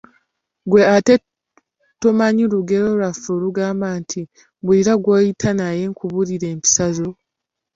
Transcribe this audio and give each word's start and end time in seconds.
Ggwe 0.65 0.81
ate 0.95 1.15
tomanyi 2.01 2.43
lugero 2.53 2.87
lwaffe 2.97 3.29
olugamba 3.37 3.87
nti, 4.01 4.21
"Mbuulira 4.61 4.93
gw'oyita 5.03 5.49
naye 5.59 5.83
nkubuulire 5.91 6.45
empisa 6.53 6.85
zo? 6.95 7.09